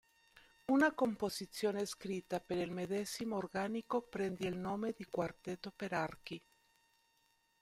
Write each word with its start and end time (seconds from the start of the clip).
Una 0.71 0.95
composizione 0.95 1.85
scritta 1.85 2.39
per 2.39 2.57
il 2.57 2.71
medesimo 2.71 3.35
organico 3.35 4.01
prende 4.01 4.47
il 4.47 4.57
nome 4.57 4.95
di 4.97 5.05
quartetto 5.05 5.71
per 5.75 5.93
archi. 5.93 6.41